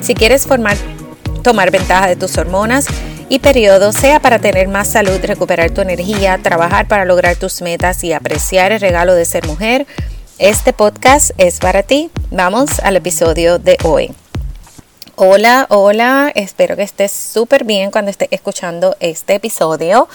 Si 0.00 0.14
quieres 0.14 0.46
formar, 0.46 0.76
tomar 1.42 1.70
ventaja 1.70 2.06
de 2.06 2.16
tus 2.16 2.38
hormonas 2.38 2.86
y 3.28 3.40
periodos, 3.40 3.96
sea 3.96 4.20
para 4.20 4.38
tener 4.38 4.68
más 4.68 4.88
salud, 4.88 5.18
recuperar 5.22 5.70
tu 5.70 5.80
energía, 5.80 6.38
trabajar 6.42 6.86
para 6.88 7.04
lograr 7.04 7.36
tus 7.36 7.60
metas 7.62 8.02
y 8.04 8.12
apreciar 8.12 8.72
el 8.72 8.80
regalo 8.80 9.14
de 9.14 9.24
ser 9.24 9.46
mujer, 9.46 9.86
este 10.38 10.72
podcast 10.72 11.32
es 11.36 11.58
para 11.58 11.82
ti. 11.82 12.10
Vamos 12.30 12.78
al 12.78 12.94
episodio 12.94 13.58
de 13.58 13.76
hoy. 13.82 14.14
Hola, 15.16 15.66
hola, 15.68 16.30
espero 16.32 16.76
que 16.76 16.84
estés 16.84 17.10
súper 17.10 17.64
bien 17.64 17.90
cuando 17.90 18.12
estés 18.12 18.28
escuchando 18.30 18.96
este 19.00 19.34
episodio. 19.34 20.08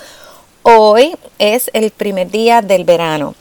Hoy 0.62 1.18
es 1.40 1.70
el 1.74 1.92
primer 1.92 2.32
día 2.32 2.62
del 2.62 2.86
verano 2.86 3.36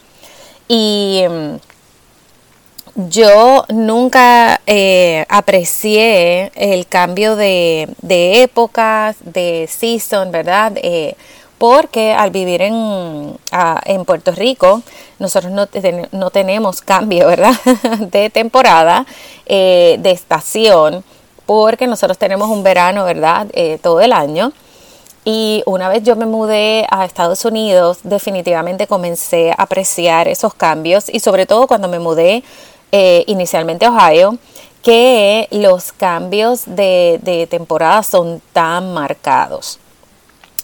y 0.66 1.22
mm, 1.30 1.71
yo 2.94 3.64
nunca 3.68 4.60
eh, 4.66 5.24
aprecié 5.28 6.52
el 6.54 6.86
cambio 6.86 7.36
de, 7.36 7.88
épocas, 8.02 9.16
de 9.20 9.68
season, 9.70 10.30
¿verdad? 10.30 10.72
Eh, 10.76 11.14
porque 11.56 12.12
al 12.12 12.30
vivir 12.30 12.60
en, 12.60 13.38
en 13.84 14.04
Puerto 14.04 14.32
Rico, 14.32 14.82
nosotros 15.18 15.52
no, 15.52 15.68
no, 16.10 16.30
tenemos 16.30 16.82
cambio, 16.82 17.28
¿verdad? 17.28 17.54
de 18.00 18.30
temporada, 18.30 19.06
eh, 19.46 19.96
de 20.00 20.10
estación, 20.10 21.04
porque 21.46 21.86
nosotros 21.86 22.18
tenemos 22.18 22.50
un 22.50 22.62
verano, 22.62 23.04
¿verdad? 23.04 23.46
todo 23.80 24.00
el 24.00 24.12
año. 24.12 24.52
Y 25.24 25.62
una 25.66 25.88
vez 25.88 26.02
yo 26.02 26.16
me 26.16 26.26
mudé 26.26 26.84
a 26.90 27.04
Estados 27.04 27.44
Unidos, 27.44 27.98
definitivamente 28.02 28.88
comencé 28.88 29.52
a 29.52 29.62
apreciar 29.62 30.26
esos 30.26 30.52
cambios 30.52 31.08
y 31.08 31.20
sobre 31.20 31.46
todo 31.46 31.68
cuando 31.68 31.86
me 31.86 32.00
mudé 32.00 32.42
eh, 32.92 33.24
inicialmente 33.26 33.88
Ohio, 33.88 34.36
que 34.82 35.48
los 35.50 35.92
cambios 35.92 36.62
de, 36.66 37.46
temporada 37.50 38.02
son 38.02 38.42
tan 38.52 38.92
marcados. 38.92 39.78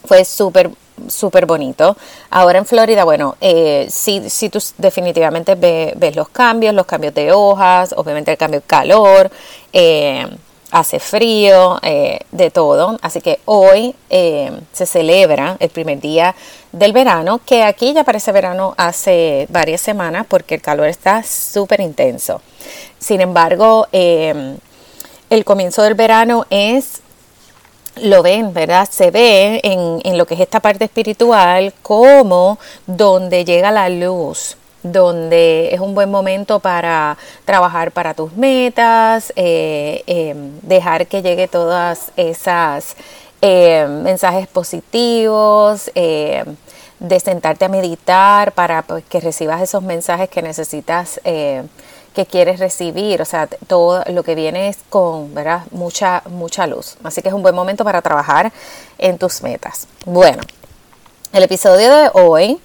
Fue 0.04 0.24
súper 0.24 0.70
súper 1.06 1.46
bonito. 1.46 1.96
Ahora 2.28 2.58
en 2.58 2.66
Florida, 2.66 3.04
bueno, 3.04 3.36
eh, 3.40 3.86
sí, 3.88 4.28
sí 4.28 4.48
tú 4.48 4.58
definitivamente 4.78 5.54
ves 5.54 6.16
los 6.16 6.28
cambios, 6.28 6.74
los 6.74 6.86
cambios 6.86 7.14
de 7.14 7.30
hojas, 7.30 7.94
obviamente 7.96 8.32
el 8.32 8.36
cambio 8.36 8.58
de 8.58 8.66
calor, 8.66 9.30
eh, 9.72 10.26
hace 10.70 10.98
frío, 10.98 11.78
eh, 11.82 12.20
de 12.30 12.50
todo. 12.50 12.98
Así 13.02 13.20
que 13.20 13.40
hoy 13.44 13.94
eh, 14.10 14.52
se 14.72 14.86
celebra 14.86 15.56
el 15.60 15.70
primer 15.70 16.00
día 16.00 16.34
del 16.72 16.92
verano, 16.92 17.40
que 17.44 17.62
aquí 17.62 17.92
ya 17.92 18.04
parece 18.04 18.32
verano 18.32 18.74
hace 18.76 19.46
varias 19.50 19.80
semanas 19.80 20.26
porque 20.28 20.56
el 20.56 20.62
calor 20.62 20.88
está 20.88 21.22
súper 21.22 21.80
intenso. 21.80 22.40
Sin 22.98 23.20
embargo, 23.20 23.86
eh, 23.92 24.56
el 25.30 25.44
comienzo 25.44 25.82
del 25.82 25.94
verano 25.94 26.46
es, 26.50 27.00
lo 27.96 28.22
ven, 28.22 28.52
¿verdad? 28.52 28.88
Se 28.90 29.10
ve 29.10 29.60
en, 29.62 30.00
en 30.04 30.18
lo 30.18 30.26
que 30.26 30.34
es 30.34 30.40
esta 30.40 30.60
parte 30.60 30.84
espiritual 30.84 31.74
como 31.82 32.58
donde 32.86 33.44
llega 33.44 33.70
la 33.70 33.88
luz 33.88 34.56
donde 34.82 35.74
es 35.74 35.80
un 35.80 35.94
buen 35.94 36.10
momento 36.10 36.60
para 36.60 37.16
trabajar 37.44 37.90
para 37.92 38.14
tus 38.14 38.32
metas, 38.34 39.32
eh, 39.36 40.02
em, 40.06 40.60
dejar 40.62 41.06
que 41.06 41.22
llegue 41.22 41.48
todas 41.48 42.12
esas 42.16 42.96
em, 43.40 44.02
mensajes 44.02 44.46
positivos, 44.48 45.90
em, 45.94 46.56
de 46.98 47.20
sentarte 47.20 47.64
a 47.64 47.68
meditar 47.68 48.52
para 48.52 48.82
pues, 48.82 49.04
que 49.04 49.20
recibas 49.20 49.62
esos 49.62 49.82
mensajes 49.82 50.28
que 50.28 50.42
necesitas, 50.42 51.20
que 51.22 52.26
quieres 52.28 52.58
recibir. 52.58 53.22
O 53.22 53.24
sea, 53.24 53.46
todo 53.46 54.02
lo 54.08 54.24
que 54.24 54.34
viene 54.34 54.68
es 54.68 54.78
con 54.90 55.32
mucha, 55.70 56.22
mucha 56.28 56.66
luz. 56.66 56.96
Así 57.04 57.22
que 57.22 57.28
es 57.28 57.34
un 57.34 57.42
buen 57.42 57.54
momento 57.54 57.84
para 57.84 58.02
trabajar 58.02 58.52
en 58.98 59.16
tus 59.18 59.42
metas. 59.42 59.86
Bueno, 60.04 60.42
el 61.32 61.44
episodio 61.44 61.94
de 61.94 62.10
hoy 62.14 62.58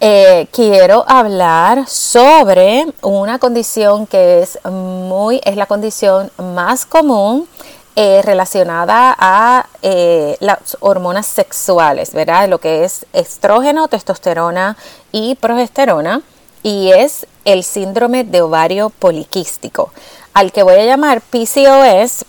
eh, 0.00 0.48
quiero 0.52 1.04
hablar 1.06 1.88
sobre 1.88 2.86
una 3.00 3.38
condición 3.38 4.06
que 4.06 4.42
es 4.42 4.58
muy, 4.64 5.40
es 5.44 5.56
la 5.56 5.66
condición 5.66 6.30
más 6.36 6.84
común 6.84 7.48
eh, 7.96 8.22
relacionada 8.22 9.14
a 9.18 9.66
eh, 9.82 10.36
las 10.40 10.76
hormonas 10.80 11.26
sexuales, 11.26 12.12
¿verdad? 12.12 12.48
Lo 12.48 12.58
que 12.58 12.84
es 12.84 13.06
estrógeno, 13.12 13.88
testosterona 13.88 14.76
y 15.12 15.36
progesterona, 15.36 16.22
y 16.62 16.92
es 16.92 17.26
el 17.44 17.62
síndrome 17.62 18.24
de 18.24 18.42
ovario 18.42 18.90
poliquístico, 18.90 19.92
al 20.32 20.52
que 20.52 20.62
voy 20.62 20.74
a 20.74 20.84
llamar 20.84 21.20
PCOS 21.20 22.24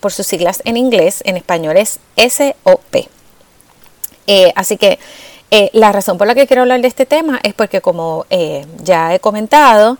por 0.00 0.10
sus 0.12 0.26
siglas 0.26 0.62
en 0.64 0.76
inglés, 0.76 1.22
en 1.24 1.36
español 1.36 1.76
es 1.76 2.00
SOP. 2.16 3.08
así 4.56 4.76
que 4.76 4.98
eh, 5.50 5.70
la 5.72 5.90
razón 5.90 6.16
por 6.16 6.28
la 6.28 6.34
que 6.34 6.46
quiero 6.46 6.62
hablar 6.62 6.80
de 6.80 6.86
este 6.86 7.06
tema 7.06 7.40
es 7.42 7.54
porque, 7.54 7.80
como 7.80 8.24
eh, 8.30 8.66
ya 8.82 9.14
he 9.14 9.20
comentado, 9.20 9.98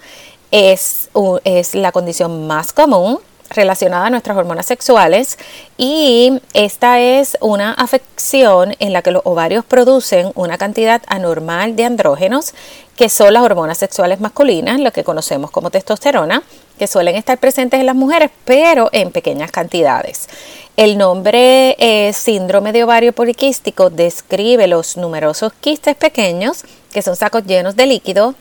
es, 0.53 1.11
es 1.45 1.75
la 1.75 1.91
condición 1.93 2.47
más 2.47 2.73
común 2.73 3.19
relacionada 3.51 4.07
a 4.07 4.11
nuestras 4.11 4.37
hormonas 4.37 4.67
sexuales 4.67 5.39
y 5.77 6.41
esta 6.55 7.01
es 7.01 7.37
una 7.41 7.73
afección 7.73 8.75
en 8.79 8.93
la 8.93 9.03
que 9.03 9.11
los 9.11 9.23
ovarios 9.25 9.65
producen 9.65 10.33
una 10.35 10.57
cantidad 10.57 11.03
anormal 11.07 11.77
de 11.77 11.85
andrógenos 11.85 12.55
que 12.97 13.09
son 13.09 13.35
las 13.35 13.43
hormonas 13.43 13.79
sexuales 13.79 14.21
masculinas, 14.21 14.79
lo 14.79 14.93
que 14.93 15.05
conocemos 15.05 15.51
como 15.51 15.71
testosterona, 15.71 16.43
que 16.79 16.87
suelen 16.87 17.17
estar 17.17 17.39
presentes 17.39 17.81
en 17.81 17.87
las 17.87 17.95
mujeres 17.95 18.31
pero 18.45 18.89
en 18.93 19.11
pequeñas 19.11 19.51
cantidades. 19.51 20.29
El 20.77 20.97
nombre 20.97 21.77
eh, 21.79 22.13
síndrome 22.13 22.73
de 22.73 22.85
ovario 22.85 23.13
poliquístico 23.13 23.91
describe 23.91 24.67
los 24.67 24.97
numerosos 24.97 25.53
quistes 25.61 25.97
pequeños, 25.97 26.65
que 26.93 27.03
son 27.03 27.17
sacos 27.17 27.45
llenos 27.45 27.77
de 27.77 27.87
líquido, 27.87 28.35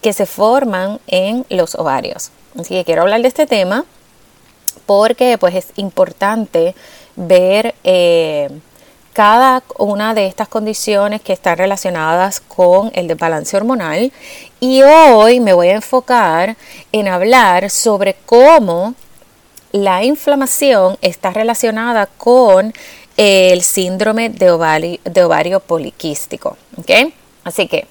que 0.00 0.12
se 0.12 0.26
forman 0.26 1.00
en 1.06 1.46
los 1.48 1.74
ovarios. 1.74 2.30
Así 2.58 2.74
que 2.74 2.84
quiero 2.84 3.02
hablar 3.02 3.22
de 3.22 3.28
este 3.28 3.46
tema 3.46 3.84
porque 4.86 5.38
pues 5.38 5.54
es 5.54 5.66
importante 5.76 6.74
ver 7.16 7.74
eh, 7.84 8.48
cada 9.12 9.62
una 9.78 10.14
de 10.14 10.26
estas 10.26 10.48
condiciones 10.48 11.20
que 11.20 11.32
están 11.32 11.58
relacionadas 11.58 12.40
con 12.40 12.90
el 12.94 13.08
desbalance 13.08 13.56
hormonal 13.56 14.12
y 14.60 14.82
hoy 14.82 15.40
me 15.40 15.52
voy 15.52 15.68
a 15.68 15.74
enfocar 15.74 16.56
en 16.92 17.08
hablar 17.08 17.68
sobre 17.68 18.16
cómo 18.26 18.94
la 19.72 20.04
inflamación 20.04 20.96
está 21.02 21.30
relacionada 21.30 22.06
con 22.06 22.72
el 23.16 23.62
síndrome 23.62 24.30
de 24.30 24.50
ovario, 24.50 25.60
poliquístico. 25.60 26.56
Así 27.44 27.68
que 27.68 27.86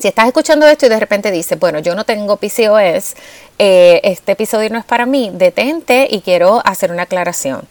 si 0.00 0.08
estás 0.08 0.26
escuchando 0.26 0.66
esto 0.66 0.86
y 0.86 0.88
de 0.88 0.98
repente 0.98 1.30
dices, 1.30 1.58
bueno, 1.58 1.78
yo 1.78 1.94
no 1.94 2.04
tengo 2.04 2.38
PCOS, 2.38 3.14
eh, 3.58 4.00
este 4.02 4.32
episodio 4.32 4.70
no 4.70 4.78
es 4.78 4.84
para 4.86 5.04
mí, 5.04 5.30
detente 5.34 6.08
y 6.10 6.22
quiero 6.22 6.62
hacer 6.64 6.90
una 6.90 7.02
aclaración. 7.02 7.68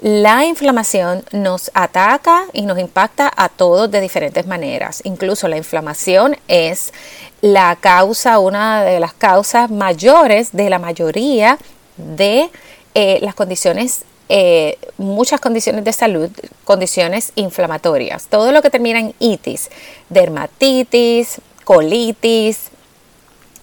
La 0.00 0.44
inflamación 0.44 1.24
nos 1.32 1.72
ataca 1.74 2.44
y 2.52 2.62
nos 2.62 2.78
impacta 2.78 3.30
a 3.36 3.48
todos 3.48 3.90
de 3.90 4.00
diferentes 4.00 4.46
maneras. 4.46 5.00
Incluso 5.04 5.48
la 5.48 5.56
inflamación 5.56 6.36
es 6.46 6.92
la 7.40 7.76
causa, 7.80 8.38
una 8.38 8.84
de 8.84 9.00
las 9.00 9.12
causas 9.12 9.68
mayores 9.68 10.52
de 10.52 10.70
la 10.70 10.78
mayoría 10.78 11.58
de 11.96 12.48
eh, 12.94 13.18
las 13.22 13.34
condiciones, 13.34 14.02
eh, 14.28 14.78
muchas 14.98 15.40
condiciones 15.40 15.82
de 15.84 15.92
salud, 15.92 16.30
condiciones 16.64 17.32
inflamatorias. 17.34 18.26
Todo 18.26 18.52
lo 18.52 18.62
que 18.62 18.70
termina 18.70 19.00
en 19.00 19.14
itis, 19.18 19.70
dermatitis, 20.08 21.40
colitis, 21.74 22.70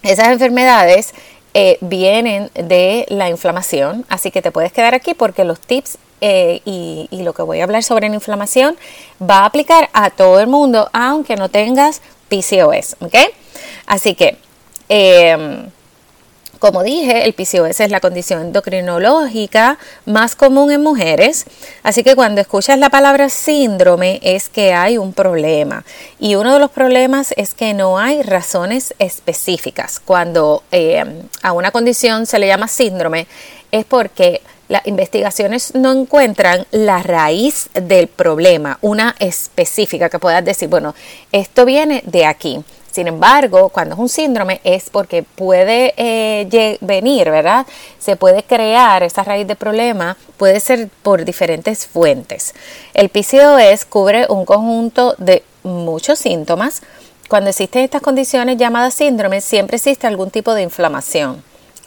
esas 0.02 0.30
enfermedades 0.30 1.14
eh, 1.54 1.78
vienen 1.82 2.50
de 2.54 3.06
la 3.10 3.30
inflamación, 3.30 4.06
así 4.10 4.32
que 4.32 4.42
te 4.42 4.52
puedes 4.52 4.72
quedar 4.72 4.96
aquí 4.96 5.14
porque 5.14 5.44
los 5.44 5.60
tips 5.60 5.98
y, 6.22 7.08
y, 7.12 7.24
lo 7.24 7.34
que 7.34 7.44
voy 7.44 7.62
a 7.62 7.64
hablar 7.64 7.82
sobre 7.82 8.10
la 8.10 8.16
inflamación 8.16 8.78
va 9.22 9.40
a 9.40 9.46
aplicar 9.46 9.90
a 9.94 10.10
todo 10.10 10.42
el 10.42 10.48
mundo, 10.48 10.90
aunque 10.92 11.38
no 11.38 11.48
tengas 11.48 12.02
PCOS, 12.28 12.98
¿ok? 13.00 13.16
Así 13.86 14.16
que 14.16 14.38
Como 16.60 16.84
dije, 16.84 17.26
el 17.26 17.34
PCOS 17.34 17.80
es 17.80 17.90
la 17.90 18.02
condición 18.02 18.42
endocrinológica 18.42 19.78
más 20.06 20.36
común 20.36 20.72
en 20.72 20.84
mujeres, 20.84 21.46
así 21.84 22.04
que 22.04 22.16
cuando 22.16 22.42
escuchas 22.42 22.78
la 22.78 22.90
palabra 22.90 23.30
síndrome 23.30 24.20
es 24.24 24.50
que 24.50 24.74
hay 24.74 24.98
un 24.98 25.14
problema 25.14 25.86
y 26.20 26.36
uno 26.36 26.54
de 26.54 26.60
los 26.60 26.70
problemas 26.70 27.34
es 27.38 27.54
que 27.54 27.74
no 27.74 27.98
hay 27.98 28.24
razones 28.24 28.94
específicas. 29.00 30.02
Cuando 30.02 30.64
eh, 30.72 31.06
a 31.42 31.54
una 31.54 31.72
condición 31.72 32.26
se 32.26 32.40
le 32.40 32.48
llama 32.48 32.68
síndrome 32.68 33.28
es 33.72 33.86
porque 33.86 34.42
las 34.68 34.86
investigaciones 34.86 35.74
no 35.76 35.92
encuentran 35.92 36.66
la 36.72 37.02
raíz 37.02 37.70
del 37.74 38.08
problema, 38.08 38.78
una 38.82 39.16
específica 39.20 40.10
que 40.10 40.20
puedas 40.20 40.46
decir, 40.46 40.70
bueno, 40.70 40.94
esto 41.32 41.66
viene 41.66 42.04
de 42.06 42.26
aquí. 42.26 42.64
Sin 43.00 43.08
embargo, 43.08 43.70
cuando 43.70 43.96
es 43.96 44.00
un 44.02 44.10
síndrome 44.10 44.60
es 44.66 44.90
porque 44.90 45.24
puede 45.24 45.94
eh, 45.96 46.78
venir, 46.82 47.32
¿verdad? 47.32 47.66
Se 47.98 48.18
puede 48.18 48.44
crear 48.44 49.04
esa 49.04 49.24
raíz 49.24 49.48
de 49.48 49.56
problema, 49.56 50.18
puede 50.36 50.60
ser 50.60 50.90
por 51.02 51.24
diferentes 51.24 51.88
fuentes. 51.88 52.54
El 52.94 53.08
PCOS 53.08 53.86
cubre 53.86 54.26
un 54.28 54.44
conjunto 54.44 55.16
de 55.18 55.44
muchos 55.64 56.20
síntomas. 56.20 56.82
Cuando 57.30 57.52
existen 57.52 57.86
estas 57.86 58.02
condiciones 58.02 58.58
llamadas 58.58 58.96
síndromes, 58.96 59.46
siempre 59.46 59.78
existe 59.78 60.06
algún 60.06 60.30
tipo 60.30 60.54
de 60.54 60.64
inflamación. 60.64 61.42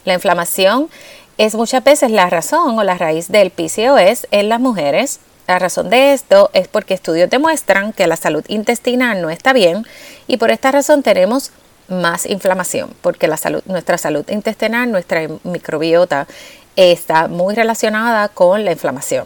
La 0.05 0.15
inflamación 0.15 0.89
es 1.37 1.53
muchas 1.53 1.83
veces 1.83 2.09
la 2.09 2.27
razón 2.31 2.79
o 2.79 2.83
la 2.83 2.97
raíz 2.97 3.27
del 3.27 3.51
PCOS 3.51 4.25
en 4.31 4.49
las 4.49 4.59
mujeres. 4.59 5.19
La 5.47 5.59
razón 5.59 5.89
de 5.89 6.13
esto 6.13 6.49
es 6.53 6.67
porque 6.67 6.93
estudios 6.93 7.29
demuestran 7.29 7.91
que 7.91 8.07
la 8.07 8.15
salud 8.15 8.43
intestinal 8.47 9.21
no 9.21 9.29
está 9.29 9.51
bien 9.51 9.85
y 10.27 10.37
por 10.37 10.51
esta 10.51 10.71
razón 10.71 11.03
tenemos 11.03 11.51
más 11.89 12.25
inflamación, 12.25 12.93
porque 13.01 13.27
nuestra 13.65 13.97
salud 13.97 14.23
intestinal, 14.29 14.89
nuestra 14.91 15.27
microbiota 15.43 16.27
está 16.75 17.27
muy 17.27 17.55
relacionada 17.55 18.29
con 18.29 18.63
la 18.63 18.71
inflamación. 18.71 19.25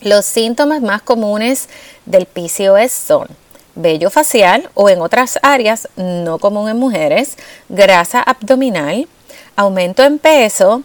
Los 0.00 0.24
síntomas 0.24 0.80
más 0.80 1.02
comunes 1.02 1.68
del 2.06 2.24
PCOS 2.24 2.90
son 2.90 3.28
vello 3.74 4.10
facial 4.10 4.70
o 4.74 4.88
en 4.88 5.00
otras 5.00 5.38
áreas 5.42 5.88
no 5.96 6.38
común 6.38 6.70
en 6.70 6.78
mujeres, 6.78 7.36
grasa 7.68 8.22
abdominal, 8.22 9.06
aumento 9.56 10.02
en 10.02 10.18
peso, 10.18 10.82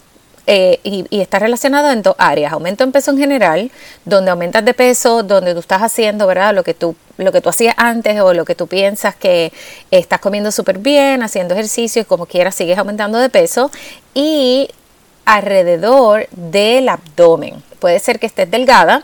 eh, 0.47 0.79
y, 0.83 1.05
está 1.19 1.39
relacionado 1.39 1.89
en 1.91 2.01
dos 2.01 2.15
áreas. 2.17 2.53
Aumento 2.53 2.83
en 2.83 2.91
peso 2.91 3.11
en 3.11 3.17
general, 3.17 3.71
donde 4.05 4.31
aumentas 4.31 4.63
de 4.63 4.73
peso, 4.73 5.23
donde 5.23 5.53
tú 5.53 5.59
estás 5.59 5.81
haciendo, 5.81 6.27
¿verdad? 6.27 6.53
Lo 6.53 6.63
que 6.63 6.73
tú, 6.73 6.95
lo 7.17 7.31
que 7.31 7.41
tú 7.41 7.49
hacías 7.49 7.73
antes 7.77 8.19
o 8.21 8.33
lo 8.33 8.45
que 8.45 8.53
tú 8.55 8.67
piensas 8.67 9.15
que 9.15 9.51
estás 9.91 10.19
comiendo 10.19 10.51
súper 10.51 10.77
bien, 10.77 11.23
haciendo 11.23 11.55
ejercicio 11.55 12.03
y 12.03 12.05
como 12.05 12.27
quieras 12.27 12.55
sigues 12.55 12.77
aumentando 12.77 13.17
de 13.17 13.29
peso. 13.29 13.71
Y 14.13 14.69
alrededor 15.25 16.27
del 16.31 16.89
abdomen. 16.89 17.63
Puede 17.79 17.99
ser 17.99 18.19
que 18.19 18.27
estés 18.27 18.49
delgada, 18.49 19.03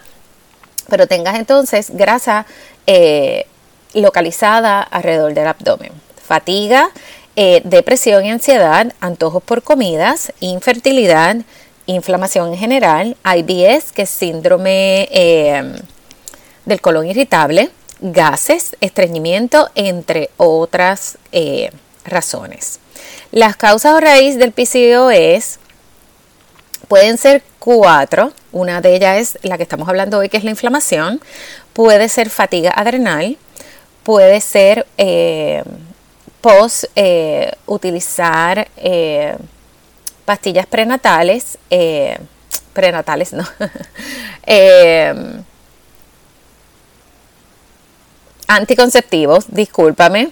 pero 0.90 1.08
tengas 1.08 1.36
entonces 1.36 1.90
grasa 1.92 2.46
eh, 2.86 3.48
localizada 3.94 4.82
alrededor 4.82 5.34
del 5.34 5.48
abdomen. 5.48 5.92
Fatiga, 6.24 6.92
eh, 7.38 7.62
depresión 7.64 8.26
y 8.26 8.32
ansiedad, 8.32 8.92
antojos 9.00 9.42
por 9.42 9.64
comidas, 9.64 10.34
infertilidad, 10.42 11.38
inflamación 11.86 12.50
en 12.50 12.58
general, 12.58 13.18
IBS, 13.24 13.94
que 13.94 14.02
es 14.02 14.10
síndrome 14.10 15.08
eh, 15.12 15.82
del 16.66 16.82
colon 16.82 17.08
irritable, 17.08 17.70
gases, 18.02 18.76
estreñimiento, 18.82 19.70
entre 19.76 20.30
otras 20.36 21.18
eh, 21.32 21.72
razones. 22.04 22.80
Las 23.32 23.56
causas 23.56 23.94
o 23.94 24.02
raíz 24.02 24.38
del 24.38 24.52
PCOS 24.52 25.60
pueden 26.90 27.18
ser 27.18 27.44
cuatro. 27.60 28.34
Una 28.52 28.82
de 28.82 28.96
ellas 28.96 29.18
es 29.18 29.38
la 29.44 29.56
que 29.56 29.64
estamos 29.64 29.88
hablando 29.88 30.18
hoy, 30.18 30.28
que 30.28 30.36
es 30.36 30.44
la 30.44 30.50
inflamación. 30.50 31.22
Puede 31.72 32.10
ser 32.10 32.30
fatiga 32.30 32.72
adrenal. 32.76 33.38
Puede 34.04 34.42
ser 34.42 34.86
pos 36.42 36.88
eh, 36.96 37.52
utilizar 37.68 38.68
eh, 38.78 39.38
pastillas 40.26 40.66
prenatales, 40.66 41.58
eh, 41.70 42.18
prenatales 42.74 43.34
no, 43.34 43.46
anticonceptivos, 48.48 49.46
discúlpame, 49.48 50.32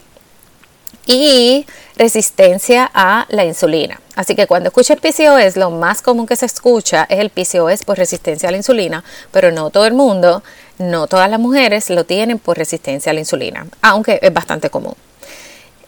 y 1.06 1.66
resistencia 1.96 2.90
a 2.94 3.26
la 3.30 3.44
insulina. 3.44 4.00
Así 4.16 4.36
que 4.36 4.46
cuando 4.46 4.70
escuches 4.70 5.00
PCOS, 5.00 5.58
lo 5.58 5.72
más 5.72 6.02
común 6.02 6.28
que 6.28 6.36
se 6.36 6.46
escucha 6.46 7.08
es 7.10 7.20
el 7.20 7.32
PCOS 7.32 7.84
por 7.84 7.98
resistencia 7.98 8.50
a 8.50 8.52
la 8.52 8.58
insulina, 8.58 9.04
pero 9.32 9.52
no 9.52 9.70
todo 9.70 9.86
el 9.86 9.94
mundo, 9.94 10.44
no 10.78 11.08
todas 11.08 11.30
las 11.30 11.40
mujeres 11.40 11.90
lo 11.90 12.04
tienen 12.04 12.38
por 12.38 12.58
resistencia 12.58 13.12
a 13.12 13.14
la 13.14 13.22
insulina, 13.22 13.66
aunque 13.82 14.20
es 14.22 14.34
bastante 14.34 14.70
común. 14.70 14.94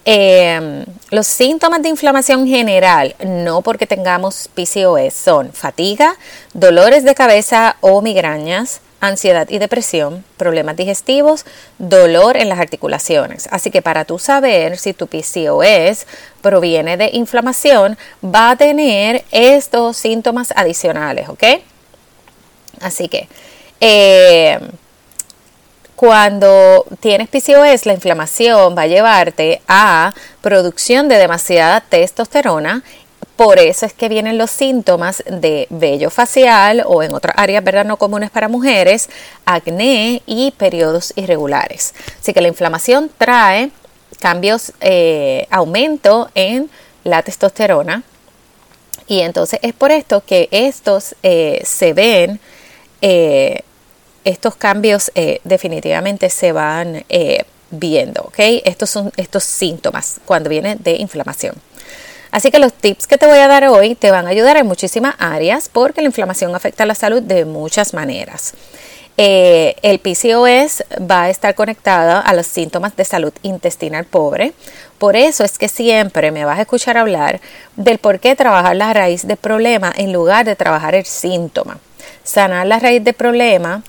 Em, 0.04 0.84
los 1.10 1.28
síntomas 1.28 1.80
de 1.82 1.88
inflamación 1.88 2.48
general, 2.48 3.14
no 3.24 3.62
porque 3.62 3.86
tengamos 3.86 4.48
PCOS, 4.52 5.14
son 5.14 5.52
fatiga, 5.52 6.16
dolores 6.54 7.04
de 7.04 7.14
cabeza 7.14 7.76
o 7.80 8.02
migrañas, 8.02 8.80
ansiedad 9.00 9.48
y 9.48 9.58
depresión, 9.58 10.24
problemas 10.36 10.76
digestivos, 10.76 11.44
dolor 11.78 12.36
en 12.36 12.48
las 12.48 12.58
articulaciones. 12.58 13.48
Así 13.52 13.70
que 13.70 13.80
para 13.80 14.04
tú 14.04 14.18
saber 14.18 14.76
si 14.76 14.92
tu 14.92 15.06
PCOS 15.06 16.06
proviene 16.40 16.96
de 16.96 17.10
inflamación, 17.12 17.96
va 18.24 18.50
a 18.50 18.56
tener 18.56 19.24
estos 19.30 19.96
síntomas 19.96 20.52
adicionales, 20.56 21.28
¿ok? 21.28 21.44
Así 22.80 23.08
que... 23.08 23.28
Eh, 23.80 24.58
cuando 26.02 26.84
tienes 26.98 27.28
PCOS, 27.28 27.86
la 27.86 27.92
inflamación 27.92 28.76
va 28.76 28.82
a 28.82 28.86
llevarte 28.88 29.62
a 29.68 30.12
producción 30.40 31.08
de 31.08 31.16
demasiada 31.16 31.80
testosterona. 31.80 32.82
Por 33.36 33.60
eso 33.60 33.86
es 33.86 33.92
que 33.92 34.08
vienen 34.08 34.36
los 34.36 34.50
síntomas 34.50 35.22
de 35.30 35.68
vello 35.70 36.10
facial 36.10 36.82
o 36.86 37.04
en 37.04 37.14
otras 37.14 37.36
áreas 37.38 37.62
¿verdad? 37.62 37.84
no 37.84 37.98
comunes 37.98 38.32
para 38.32 38.48
mujeres, 38.48 39.10
acné 39.44 40.22
y 40.26 40.50
periodos 40.58 41.12
irregulares. 41.14 41.94
Así 42.20 42.32
que 42.32 42.40
la 42.40 42.48
inflamación 42.48 43.08
trae 43.16 43.70
cambios, 44.18 44.72
eh, 44.80 45.46
aumento 45.50 46.30
en 46.34 46.68
la 47.04 47.22
testosterona. 47.22 48.02
Y 49.06 49.20
entonces 49.20 49.60
es 49.62 49.72
por 49.72 49.92
esto 49.92 50.24
que 50.26 50.48
estos 50.50 51.14
eh, 51.22 51.62
se 51.64 51.92
ven 51.92 52.40
eh, 53.02 53.62
estos 54.24 54.56
cambios 54.56 55.10
eh, 55.14 55.40
definitivamente 55.44 56.30
se 56.30 56.52
van 56.52 57.04
eh, 57.08 57.44
viendo, 57.70 58.22
¿ok? 58.22 58.38
Estos 58.64 58.90
son 58.90 59.12
estos 59.16 59.44
síntomas 59.44 60.20
cuando 60.24 60.50
viene 60.50 60.76
de 60.76 60.96
inflamación. 60.96 61.54
Así 62.30 62.50
que 62.50 62.58
los 62.58 62.72
tips 62.72 63.06
que 63.06 63.18
te 63.18 63.26
voy 63.26 63.38
a 63.38 63.48
dar 63.48 63.68
hoy 63.68 63.94
te 63.94 64.10
van 64.10 64.26
a 64.26 64.30
ayudar 64.30 64.56
en 64.56 64.66
muchísimas 64.66 65.14
áreas 65.18 65.68
porque 65.70 66.00
la 66.00 66.06
inflamación 66.06 66.54
afecta 66.54 66.84
a 66.84 66.86
la 66.86 66.94
salud 66.94 67.22
de 67.22 67.44
muchas 67.44 67.92
maneras. 67.92 68.54
Eh, 69.18 69.76
el 69.82 69.98
PCOS 69.98 70.84
va 70.98 71.24
a 71.24 71.30
estar 71.30 71.54
conectada 71.54 72.20
a 72.20 72.32
los 72.32 72.46
síntomas 72.46 72.96
de 72.96 73.04
salud 73.04 73.32
intestinal 73.42 74.06
pobre. 74.06 74.54
Por 74.98 75.16
eso 75.16 75.44
es 75.44 75.58
que 75.58 75.68
siempre 75.68 76.30
me 76.30 76.46
vas 76.46 76.58
a 76.58 76.62
escuchar 76.62 76.96
hablar 76.96 77.40
del 77.76 77.98
por 77.98 78.20
qué 78.20 78.34
trabajar 78.34 78.76
la 78.76 78.94
raíz 78.94 79.26
del 79.26 79.36
problema 79.36 79.92
en 79.94 80.12
lugar 80.12 80.46
de 80.46 80.56
trabajar 80.56 80.94
el 80.94 81.04
síntoma. 81.04 81.78
Sanar 82.24 82.66
la 82.66 82.78
raíz 82.78 83.04
del 83.04 83.14
problema 83.14 83.82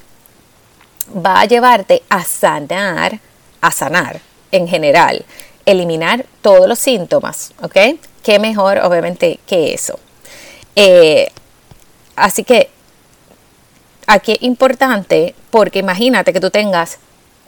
va 1.13 1.41
a 1.41 1.45
llevarte 1.45 2.03
a 2.09 2.23
sanar, 2.23 3.19
a 3.61 3.71
sanar 3.71 4.19
en 4.51 4.67
general, 4.67 5.25
eliminar 5.65 6.25
todos 6.41 6.67
los 6.67 6.79
síntomas, 6.79 7.53
¿ok? 7.61 7.77
¿Qué 8.23 8.39
mejor, 8.39 8.79
obviamente, 8.79 9.39
que 9.45 9.73
eso? 9.73 9.99
Eh, 10.75 11.29
así 12.15 12.43
que 12.43 12.69
aquí 14.07 14.33
es 14.33 14.43
importante 14.43 15.35
porque 15.49 15.79
imagínate 15.79 16.33
que 16.33 16.39
tú 16.39 16.49
tengas 16.49 16.99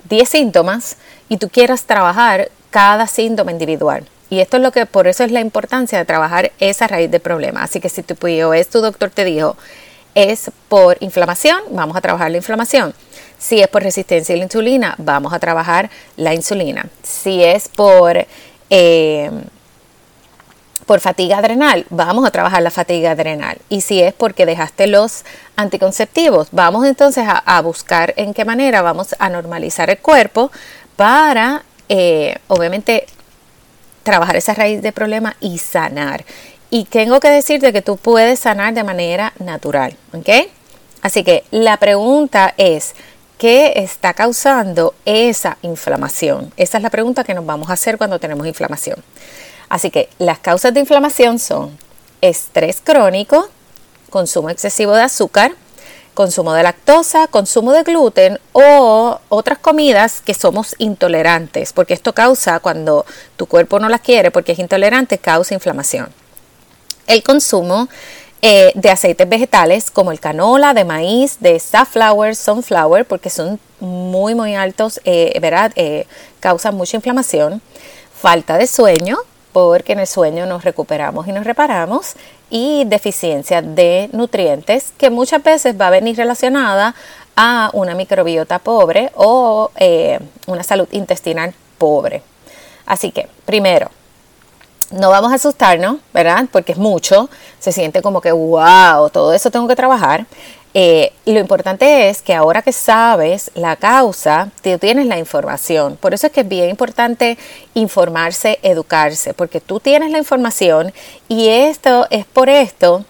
10 0.10 0.28
síntomas 0.28 0.98
y 1.30 1.38
tú 1.38 1.50
quieras 1.50 1.84
trabajar 1.84 2.50
cada 2.70 3.08
síntoma 3.08 3.52
individual. 3.52 4.06
Y 4.30 4.40
esto 4.40 4.58
es 4.58 4.64
lo 4.64 4.72
que, 4.72 4.86
por 4.86 5.08
eso 5.08 5.24
es 5.24 5.32
la 5.32 5.40
importancia 5.40 5.98
de 5.98 6.06
trabajar 6.06 6.52
esa 6.60 6.88
raíz 6.88 7.12
de 7.12 7.20
problema. 7.20 7.64
Así 7.64 7.80
que 7.80 7.90
si 7.90 8.04
tu 8.04 8.16
es 8.54 8.70
tu 8.70 8.82
doctor 8.82 9.10
te 9.10 9.24
dijo, 9.24 9.56
es 10.16 10.52
por 10.68 10.98
inflamación, 11.02 11.60
vamos 11.72 11.96
a 11.96 12.02
trabajar 12.02 12.32
la 12.32 12.38
inflamación. 12.38 12.94
Si 13.38 13.62
es 13.62 13.68
por 13.68 13.84
resistencia 13.84 14.34
a 14.34 14.38
la 14.38 14.44
insulina, 14.44 14.96
vamos 14.98 15.34
a 15.34 15.40
trabajar 15.40 15.90
la 16.18 16.34
insulina. 16.34 16.88
Si 17.04 17.44
es 17.44 17.68
por, 17.68 18.26
eh, 18.70 19.32
por 20.86 21.00
fatiga 21.00 21.38
adrenal, 21.38 21.86
vamos 21.90 22.26
a 22.26 22.32
trabajar 22.32 22.62
la 22.62 22.72
fatiga 22.72 23.12
adrenal. 23.12 23.58
Y 23.70 23.82
si 23.82 24.02
es 24.02 24.14
porque 24.14 24.46
dejaste 24.46 24.88
los 24.88 25.26
anticonceptivos, 25.56 26.48
vamos 26.52 26.86
entonces 26.86 27.26
a, 27.28 27.62
buscar 27.62 28.14
en 28.18 28.34
qué 28.34 28.46
manera 28.46 28.82
vamos 28.82 29.16
a 29.20 29.30
normalizar 29.30 29.90
el 29.90 29.98
cuerpo 30.00 30.52
para, 30.96 31.64
eh, 31.90 32.38
obviamente, 32.48 33.06
trabajar 34.04 34.36
esa 34.36 34.54
raíz 34.54 34.82
de 34.82 34.92
problema 34.92 35.36
y 35.40 35.58
sanar. 35.58 36.24
y 36.72 36.86
tengo 36.86 37.20
que 37.20 37.30
decirte 37.30 37.72
que 37.72 37.82
tú 37.82 37.96
puedes 37.96 38.40
sanar 38.40 38.74
de 38.74 38.84
manera 38.84 39.34
natural, 39.40 39.96
¿ok? 40.14 40.30
Así 41.06 41.24
que 41.24 41.44
la 41.52 41.78
pregunta 41.78 42.56
es, 42.58 42.96
¿qué 43.46 43.74
está 43.76 44.16
causando 44.16 44.96
esa 45.06 45.60
inflamación? 45.62 46.52
Esa 46.58 46.78
es 46.78 46.84
la 46.84 46.90
pregunta 46.90 47.24
que 47.24 47.36
nos 47.36 47.46
vamos 47.46 47.70
a 47.70 47.74
hacer 47.74 48.00
cuando 48.00 48.18
tenemos 48.18 48.48
inflamación. 48.48 49.04
Así 49.70 49.92
que 49.92 50.10
las 50.18 50.40
causas 50.40 50.74
de 50.74 50.80
inflamación 50.80 51.38
son 51.38 51.78
estrés 52.22 52.82
crónico, 52.84 53.48
consumo 54.10 54.50
excesivo 54.50 54.96
de 54.96 55.04
azúcar, 55.04 55.52
consumo 56.16 56.54
de 56.54 56.64
lactosa, 56.64 57.28
consumo 57.28 57.72
de 57.72 57.84
gluten 57.84 58.40
o 58.52 59.20
otras 59.30 59.60
comidas 59.60 60.22
que 60.22 60.34
somos 60.34 60.74
intolerantes, 60.80 61.72
porque 61.72 61.94
esto 61.94 62.14
causa 62.14 62.60
cuando 62.62 63.06
tu 63.38 63.46
cuerpo 63.46 63.78
no 63.78 63.90
las 63.90 64.02
quiere 64.02 64.32
porque 64.32 64.54
es 64.54 64.58
intolerante, 64.58 65.20
causa 65.20 65.54
inflamación. 65.54 66.10
El 67.06 67.22
consumo 67.22 67.90
eh, 68.42 68.72
de 68.76 68.90
aceites 68.90 69.28
vegetales 69.28 69.90
como 69.90 70.12
el 70.12 70.20
canola, 70.20 70.74
de 70.74 70.84
maíz, 70.84 71.38
de 71.40 71.60
safflower, 71.60 72.36
sunflower, 72.36 73.06
porque 73.06 73.30
son 73.30 73.60
muy 73.80 74.36
muy 74.36 74.56
altos, 74.56 75.02
eh, 75.04 75.38
¿verdad? 75.42 75.72
Eh, 75.76 76.06
causan 76.40 76.76
mucha 76.76 76.98
inflamación. 76.98 77.62
Falta 78.14 78.58
de 78.58 78.68
sueño, 78.68 79.18
porque 79.52 79.94
en 79.94 80.00
el 80.00 80.08
sueño 80.08 80.46
nos 80.46 80.64
recuperamos 80.64 81.28
y 81.28 81.32
nos 81.32 81.46
reparamos 81.46 82.14
y 82.50 82.84
deficiencia 82.86 83.62
de 83.62 84.10
nutrientes 84.12 84.94
que 84.98 85.10
muchas 85.10 85.42
veces 85.42 85.80
va 85.80 85.88
a 85.88 85.92
venir 85.92 86.16
relacionada 86.16 86.94
a 87.36 87.70
una 87.74 87.96
microbiota 87.96 88.60
pobre 88.60 89.12
o 89.16 89.72
una 90.48 90.64
salud 90.64 90.88
intestinal 90.92 91.54
pobre. 91.78 92.22
Así 92.86 93.12
que, 93.12 93.28
primero, 93.46 93.90
no 94.92 95.10
vamos 95.10 95.32
a 95.32 95.36
asustarnos, 95.36 95.98
¿verdad? 96.14 96.46
Porque 96.52 96.74
es 96.74 96.78
mucho, 96.78 97.30
se 97.60 97.72
siente 97.72 98.02
como 98.02 98.22
que, 98.22 98.32
wow, 98.32 99.10
todo 99.10 99.34
eso 99.34 99.52
tengo 99.52 99.68
que 99.68 99.76
trabajar. 99.76 100.26
Eh, 100.78 101.14
lo 101.26 101.40
importante 101.40 102.10
es 102.10 102.22
que 102.22 102.34
ahora 102.34 102.62
que 102.62 102.74
sabes 102.74 103.50
la 103.56 103.78
causa, 103.78 104.50
tú 104.62 104.78
tienes 104.78 105.06
la 105.06 105.18
información. 105.18 105.96
Por 105.96 106.14
eso 106.14 106.28
es 106.28 106.34
que 106.34 106.42
es 106.42 106.48
bien 106.48 106.70
importante 106.70 107.38
informarse, 107.76 108.60
educarse, 108.62 109.34
porque 109.34 109.62
tú 109.62 109.80
tienes 109.80 110.12
la 110.12 110.18
información 110.18 110.94
y 111.30 111.48
esto 111.48 112.08
es 112.10 112.26
por 112.26 112.50
esto. 112.50 113.06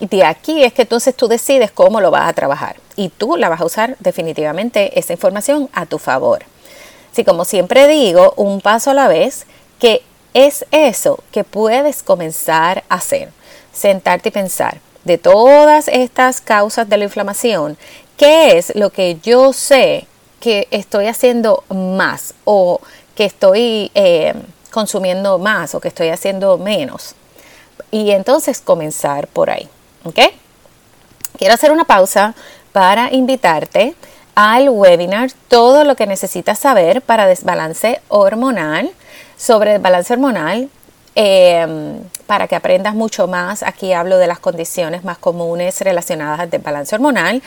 Y 0.00 0.08
de 0.08 0.24
aquí 0.24 0.64
es 0.64 0.72
que 0.72 0.82
entonces 0.82 1.14
tú 1.14 1.28
decides 1.28 1.70
cómo 1.70 2.00
lo 2.00 2.10
vas 2.10 2.28
a 2.28 2.32
trabajar. 2.32 2.74
Y 2.96 3.10
tú 3.10 3.36
la 3.36 3.48
vas 3.48 3.60
a 3.60 3.64
usar 3.64 3.96
definitivamente 4.00 4.98
esa 4.98 5.12
información 5.12 5.70
a 5.72 5.86
tu 5.86 6.00
favor. 6.00 6.42
Así 7.12 7.22
como 7.22 7.44
siempre 7.44 7.86
digo, 7.86 8.34
un 8.36 8.60
paso 8.60 8.90
a 8.90 8.94
la 8.94 9.06
vez, 9.06 9.46
que 9.78 10.02
es 10.34 10.64
eso 10.70 11.22
que 11.30 11.44
puedes 11.44 12.02
comenzar 12.02 12.84
a 12.88 12.96
hacer. 12.96 13.30
Sentarte 13.72 14.28
y 14.28 14.32
pensar 14.32 14.78
de 15.04 15.18
todas 15.18 15.88
estas 15.88 16.40
causas 16.40 16.88
de 16.88 16.96
la 16.96 17.04
inflamación, 17.04 17.76
¿qué 18.16 18.58
es 18.58 18.74
lo 18.76 18.90
que 18.90 19.18
yo 19.22 19.52
sé 19.52 20.06
que 20.40 20.68
estoy 20.70 21.06
haciendo 21.06 21.64
más 21.68 22.34
o 22.44 22.80
que 23.14 23.24
estoy 23.24 23.90
eh, 23.94 24.34
consumiendo 24.70 25.38
más 25.38 25.74
o 25.74 25.80
que 25.80 25.88
estoy 25.88 26.08
haciendo 26.08 26.58
menos? 26.58 27.14
Y 27.90 28.10
entonces 28.10 28.60
comenzar 28.60 29.26
por 29.26 29.50
ahí, 29.50 29.68
¿ok? 30.04 30.18
Quiero 31.36 31.54
hacer 31.54 31.72
una 31.72 31.84
pausa 31.84 32.34
para 32.72 33.12
invitarte 33.12 33.94
al 34.34 34.70
webinar 34.70 35.30
Todo 35.48 35.84
lo 35.84 35.94
que 35.94 36.06
necesitas 36.06 36.58
saber 36.58 37.02
para 37.02 37.26
desbalance 37.26 38.00
hormonal. 38.08 38.90
Sobre 39.42 39.72
desbalance 39.72 40.12
hormonal 40.12 40.70
Em, 41.14 42.02
para 42.26 42.48
que 42.48 42.56
aprendas 42.56 42.94
mucho 42.94 43.26
más. 43.26 43.62
Aquí 43.62 43.92
hablo 43.92 44.16
de 44.16 44.26
las 44.26 44.38
condiciones 44.38 45.04
más 45.04 45.18
comunes 45.18 45.78
relacionadas 45.82 46.40
al 46.40 46.48
desbalance 46.48 46.94
hormonal 46.94 47.42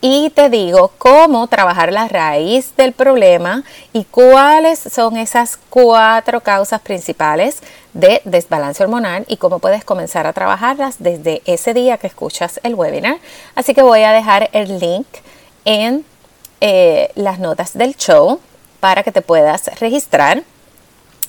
y 0.00 0.30
te 0.30 0.48
digo 0.48 0.92
cómo 0.96 1.46
trabajar 1.46 1.92
la 1.92 2.08
raíz 2.08 2.74
del 2.76 2.94
problema 2.94 3.62
y 3.92 4.04
cuáles 4.04 4.78
son 4.78 5.18
esas 5.18 5.58
cuatro 5.68 6.40
causas 6.40 6.80
principales 6.80 7.58
de 7.92 8.22
desbalance 8.24 8.82
hormonal 8.82 9.26
y 9.28 9.36
cómo 9.36 9.58
puedes 9.58 9.84
comenzar 9.84 10.26
a 10.26 10.32
trabajarlas 10.32 10.96
desde 10.98 11.42
ese 11.44 11.74
día 11.74 11.98
que 11.98 12.06
escuchas 12.06 12.58
el 12.62 12.74
webinar. 12.74 13.18
Así 13.54 13.74
que 13.74 13.82
voy 13.82 14.02
a 14.04 14.12
dejar 14.12 14.48
el 14.54 14.78
link 14.78 15.06
en 15.66 16.06
eh, 16.62 17.10
las 17.16 17.38
notas 17.38 17.76
del 17.76 17.94
show 17.96 18.40
para 18.80 19.02
que 19.02 19.12
te 19.12 19.20
puedas 19.20 19.66
registrar. 19.78 20.42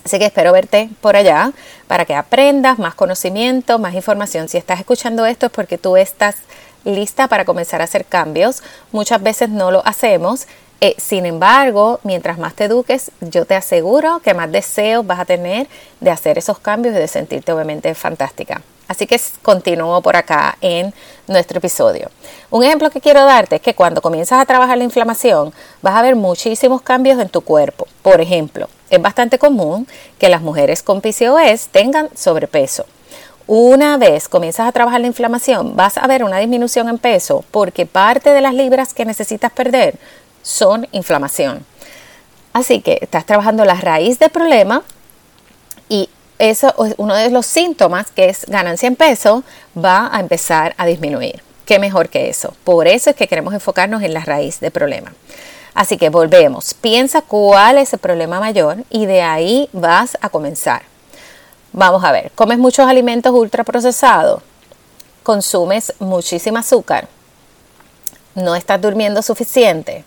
Así 0.04 0.18
que 0.20 0.26
espero 0.26 0.52
verte 0.52 0.90
por 1.00 1.16
allá 1.16 1.52
para 1.88 2.06
que 2.06 2.16
aprendas 2.16 2.80
más 2.80 2.96
conocimiento, 2.96 3.80
más 3.80 3.94
información. 3.94 4.50
Si 4.50 4.58
estás 4.58 4.80
escuchando 4.80 5.26
esto 5.26 5.46
es 5.46 5.52
porque 5.52 5.78
tú 5.78 5.98
estás 5.98 6.36
lista 6.84 7.28
para 7.28 7.46
comenzar 7.46 7.82
a 7.82 7.86
hacer 7.86 8.06
cambios. 8.06 8.64
Muchas 8.92 9.22
veces 9.22 9.50
no 9.50 9.72
lo 9.72 9.86
hacemos. 9.86 10.48
Eh, 10.84 10.96
sin 10.98 11.28
embargo, 11.28 12.00
mientras 12.04 12.40
más 12.40 12.56
te 12.56 12.64
eduques, 12.64 13.12
yo 13.22 13.46
te 13.46 13.56
aseguro 13.56 14.20
que 14.20 14.34
más 14.34 14.52
deseos 14.52 15.06
vas 15.06 15.20
a 15.20 15.26
tener 15.26 15.68
de 16.00 16.10
hacer 16.10 16.40
esos 16.40 16.58
cambios 16.58 16.96
y 16.96 16.98
de 16.98 17.08
sentirte 17.08 17.52
obviamente 17.52 17.94
fantástica. 17.94 18.62
Así 18.88 19.06
que 19.06 19.22
continúo 19.44 20.02
por 20.02 20.18
acá 20.18 20.58
en 20.60 20.92
nuestro 21.28 21.60
episodio. 21.60 22.10
Un 22.50 22.64
ejemplo 22.64 22.90
que 22.90 23.00
quiero 23.00 23.24
darte 23.24 23.58
es 23.58 23.62
que 23.62 23.76
cuando 23.76 24.02
comienzas 24.02 24.42
a 24.42 24.46
trabajar 24.46 24.78
la 24.78 24.84
inflamación, 24.84 25.54
vas 25.84 25.96
a 25.96 26.02
ver 26.02 26.16
muchísimos 26.16 26.82
cambios 26.82 27.20
en 27.20 27.30
tu 27.30 27.42
cuerpo. 27.42 27.88
Por 28.02 28.20
ejemplo, 28.20 28.68
es 28.92 29.02
bastante 29.02 29.40
común 29.40 29.88
que 30.20 30.30
las 30.30 30.42
mujeres 30.42 30.84
con 30.84 31.02
PCOS 31.02 31.70
tengan 31.72 32.10
sobrepeso. 32.14 32.86
Una 33.48 33.98
vez 33.98 34.30
comienzas 34.30 34.68
a 34.68 34.72
trabajar 34.72 35.02
la 35.02 35.08
inflamación, 35.08 35.76
vas 35.76 35.98
a 35.98 36.06
ver 36.08 36.24
una 36.24 36.38
disminución 36.38 36.88
en 36.90 37.00
peso 37.00 37.44
porque 37.50 37.86
parte 37.86 38.30
de 38.30 38.42
las 38.42 38.54
libras 38.54 38.94
que 38.94 39.06
necesitas 39.06 39.52
perder 39.52 39.96
son 40.44 40.88
inflamación. 40.92 41.66
Así 42.54 42.82
que 42.82 43.00
estás 43.02 43.26
trabajando 43.26 43.66
la 43.66 43.76
raíz 43.76 44.20
del 44.20 44.30
problema 44.30 44.84
y 45.90 46.10
eso 46.38 46.74
es 46.86 46.96
uno 46.98 47.16
de 47.16 47.30
los 47.30 47.46
síntomas 47.46 48.12
que 48.12 48.30
es 48.30 48.46
ganancia 48.46 48.88
en 48.88 48.96
peso 48.96 49.44
va 49.78 50.10
a 50.14 50.20
empezar 50.20 50.76
a 50.78 50.86
disminuir. 50.86 51.42
¿Qué 51.66 51.80
mejor 51.80 52.10
que 52.10 52.30
eso? 52.30 52.54
Por 52.64 52.88
eso 52.88 53.12
es 53.12 53.16
que 53.16 53.28
queremos 53.28 53.54
enfocarnos 53.54 54.04
en 54.04 54.14
la 54.14 54.22
raíz 54.22 54.60
del 54.60 54.72
problema. 54.72 55.14
Así 55.74 55.98
que 55.98 56.10
volvemos, 56.10 56.74
piensa 56.74 57.22
cuál 57.22 57.78
es 57.78 57.94
el 57.94 58.00
problema 58.00 58.40
mayor 58.40 58.78
y 58.90 59.06
de 59.06 59.22
ahí 59.22 59.70
vas 59.72 60.18
a 60.22 60.30
comenzar. 60.30 60.84
Vamos 61.72 62.04
a 62.04 62.12
ver, 62.12 62.32
comes 62.36 62.58
muchos 62.58 62.88
alimentos 62.88 63.34
ultraprocesados, 63.34 64.44
consumes 65.24 65.94
muchísimo 66.00 66.58
azúcar, 66.58 67.08
no 68.36 68.56
estás 68.56 68.82
durmiendo 68.82 69.22
suficiente 69.22 70.04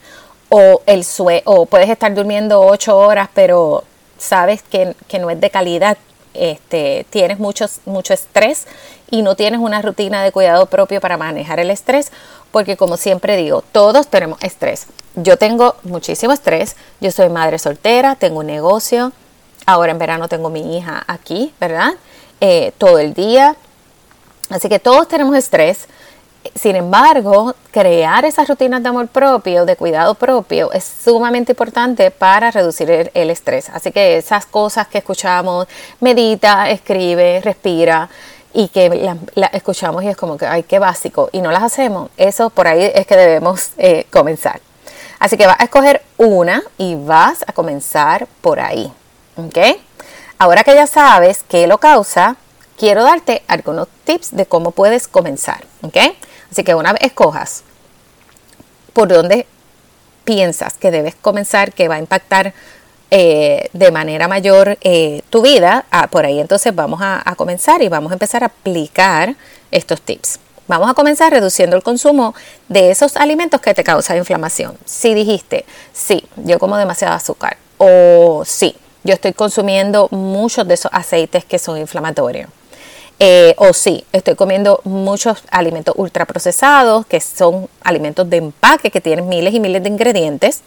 o, 0.50 0.82
el 0.84 1.04
o 1.44 1.66
puedes 1.66 1.88
estar 1.88 2.14
durmiendo 2.14 2.60
8 2.60 2.96
horas 2.96 3.28
pero 3.34 3.84
sabes 4.18 4.62
que, 4.62 4.94
que 5.08 5.18
no 5.18 5.30
es 5.30 5.40
de 5.40 5.50
calidad, 5.50 5.96
este, 6.34 7.06
tienes 7.10 7.38
mucho, 7.38 7.66
mucho 7.86 8.12
estrés 8.12 8.66
y 9.10 9.22
no 9.22 9.36
tienes 9.36 9.60
una 9.60 9.80
rutina 9.80 10.22
de 10.22 10.32
cuidado 10.32 10.66
propio 10.66 11.00
para 11.00 11.16
manejar 11.16 11.60
el 11.60 11.70
estrés, 11.70 12.10
porque 12.50 12.76
como 12.76 12.96
siempre 12.96 13.36
digo, 13.36 13.62
todos 13.72 14.08
tenemos 14.08 14.42
estrés. 14.42 14.86
Yo 15.16 15.36
tengo 15.36 15.76
muchísimo 15.84 16.32
estrés, 16.32 16.74
yo 17.00 17.12
soy 17.12 17.28
madre 17.28 17.60
soltera, 17.60 18.16
tengo 18.16 18.40
un 18.40 18.46
negocio, 18.46 19.12
ahora 19.64 19.92
en 19.92 19.98
verano 19.98 20.28
tengo 20.28 20.50
mi 20.50 20.76
hija 20.76 21.04
aquí, 21.06 21.54
¿verdad? 21.60 21.92
Eh, 22.40 22.72
todo 22.78 22.98
el 22.98 23.14
día. 23.14 23.54
Así 24.50 24.68
que 24.68 24.80
todos 24.80 25.06
tenemos 25.06 25.36
estrés. 25.36 25.86
Sin 26.56 26.76
embargo, 26.76 27.54
crear 27.70 28.24
esas 28.24 28.48
rutinas 28.48 28.82
de 28.82 28.88
amor 28.88 29.06
propio, 29.06 29.64
de 29.64 29.76
cuidado 29.76 30.14
propio, 30.14 30.72
es 30.72 30.84
sumamente 30.84 31.52
importante 31.52 32.10
para 32.10 32.50
reducir 32.50 33.10
el, 33.14 33.30
estrés. 33.30 33.70
Así 33.70 33.92
que 33.92 34.18
esas 34.18 34.44
cosas 34.46 34.88
que 34.88 34.98
escuchamos, 34.98 35.68
medita, 36.00 36.68
escribe, 36.68 37.40
respira, 37.40 38.10
y 38.52 38.68
que 38.68 39.16
las 39.34 39.54
escuchamos 39.54 40.04
y 40.04 40.08
es 40.08 40.16
como 40.16 40.36
que, 40.36 40.46
ay, 40.46 40.64
qué 40.64 40.78
básico, 40.78 41.28
y 41.32 41.40
no 41.40 41.50
las 41.50 41.62
hacemos, 41.62 42.10
eso 42.16 42.50
por 42.50 42.68
ahí 42.68 42.90
es 42.94 43.06
que 43.06 43.16
debemos 43.16 43.70
eh, 43.78 44.06
comenzar. 44.10 44.60
Así 45.24 45.38
que 45.38 45.46
vas 45.46 45.56
a 45.58 45.64
escoger 45.64 46.02
una 46.18 46.62
y 46.76 46.96
vas 46.96 47.46
a 47.46 47.54
comenzar 47.54 48.28
por 48.42 48.60
ahí. 48.60 48.92
¿Ok? 49.36 49.56
Ahora 50.36 50.64
que 50.64 50.74
ya 50.74 50.86
sabes 50.86 51.42
qué 51.48 51.66
lo 51.66 51.78
causa, 51.78 52.36
quiero 52.76 53.02
darte 53.04 53.42
algunos 53.48 53.88
tips 54.04 54.36
de 54.36 54.44
cómo 54.44 54.72
puedes 54.72 55.08
comenzar. 55.08 55.64
¿Ok? 55.80 55.96
Así 56.52 56.62
que 56.62 56.74
una 56.74 56.92
vez 56.92 57.04
escojas 57.04 57.62
por 58.92 59.08
dónde 59.08 59.46
piensas 60.24 60.74
que 60.74 60.90
debes 60.90 61.14
comenzar, 61.14 61.72
que 61.72 61.88
va 61.88 61.94
a 61.94 62.00
impactar 62.00 62.52
eh, 63.10 63.70
de 63.72 63.90
manera 63.90 64.28
mayor 64.28 64.76
eh, 64.82 65.22
tu 65.30 65.40
vida, 65.40 65.86
ah, 65.90 66.08
por 66.08 66.26
ahí 66.26 66.38
entonces 66.38 66.74
vamos 66.74 67.00
a, 67.00 67.22
a, 67.24 67.34
comenzar 67.34 67.82
y 67.82 67.88
vamos 67.88 68.12
a 68.12 68.16
empezar 68.16 68.42
a 68.42 68.48
aplicar 68.48 69.36
estos 69.70 70.02
tips. 70.02 70.38
Vamos 70.66 70.88
a 70.90 70.94
comenzar 70.94 71.30
reduciendo 71.30 71.76
el 71.76 71.82
consumo 71.82 72.34
de 72.68 72.90
esos 72.90 73.16
alimentos 73.16 73.60
que 73.60 73.74
te 73.74 73.84
causan 73.84 74.16
inflamación. 74.16 74.78
Si 74.86 75.12
dijiste, 75.12 75.66
sí, 75.92 76.24
yo 76.36 76.58
como 76.58 76.78
demasiado 76.78 77.14
azúcar, 77.14 77.58
o 77.76 78.44
sí, 78.46 78.74
yo 79.02 79.12
estoy 79.12 79.34
consumiendo 79.34 80.08
muchos 80.10 80.66
de 80.66 80.74
esos 80.74 80.90
aceites 80.94 81.44
que 81.44 81.58
son 81.58 81.76
inflamatorios 81.78 82.48
Eh, 83.20 83.54
o 83.58 83.72
sí, 83.72 84.04
estoy 84.12 84.34
comiendo 84.34 84.80
muchos 84.84 85.44
alimentos 85.50 85.94
ultraprocesados, 85.96 87.06
que 87.06 87.20
son 87.20 87.68
alimentos 87.82 88.28
de 88.28 88.38
empaque 88.38 88.90
que 88.90 89.00
tienen 89.00 89.28
miles 89.28 89.54
y 89.54 89.60
miles 89.60 89.82
de 89.82 89.88
ingredientes. 89.88 90.62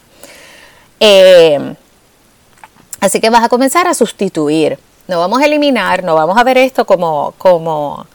Eh, 0.99 1.75
así 3.01 3.19
que 3.19 3.29
vas 3.29 3.43
a 3.43 3.49
comenzar 3.49 3.87
a 3.87 3.93
sustituir. 3.93 4.79
No 5.07 5.19
vamos 5.19 5.41
a 5.41 5.45
eliminar, 5.45 6.03
no 6.03 6.15
vamos 6.15 6.37
a 6.37 6.43
ver 6.43 6.57
esto 6.57 6.85
como, 6.85 7.33
como 7.37 8.05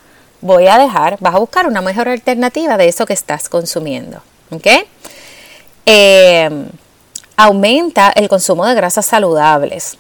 voy 0.43 0.67
a 0.67 0.77
dejar, 0.77 1.17
vas 1.21 1.35
a 1.35 1.39
buscar 1.39 1.67
una 1.67 1.81
mejor 1.81 2.09
alternativa 2.09 2.77
de 2.77 2.89
eso 2.89 3.07
que 3.07 3.15
estás 3.15 3.49
consumiendo. 3.49 4.21
¿Ok? 4.51 4.67
Eh, 5.87 6.69
aumenta 7.37 8.13
el 8.15 8.29
consumo 8.29 8.67
de 8.67 8.75
grasas 8.75 9.07
saludables. 9.07 9.97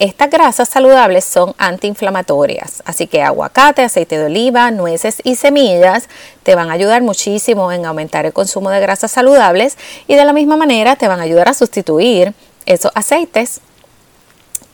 Estas 0.00 0.28
grasas 0.28 0.68
saludables 0.68 1.24
son 1.24 1.54
antiinflamatorias, 1.56 2.82
así 2.84 3.06
que 3.06 3.22
aguacate, 3.22 3.82
aceite 3.82 4.18
de 4.18 4.26
oliva, 4.26 4.72
nueces 4.72 5.22
y 5.22 5.36
semillas 5.36 6.08
te 6.42 6.56
van 6.56 6.68
a 6.68 6.72
ayudar 6.72 7.00
muchísimo 7.02 7.70
en 7.70 7.86
aumentar 7.86 8.26
el 8.26 8.32
consumo 8.32 8.70
de 8.70 8.80
grasas 8.80 9.12
saludables 9.12 9.78
y 10.08 10.16
de 10.16 10.24
la 10.24 10.32
misma 10.32 10.56
manera 10.56 10.96
te 10.96 11.06
van 11.06 11.20
a 11.20 11.22
ayudar 11.22 11.48
a 11.48 11.54
sustituir 11.54 12.34
esos 12.66 12.90
aceites 12.96 13.60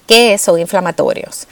que 0.06 0.38
son 0.38 0.58
inflamatorios. 0.58 1.46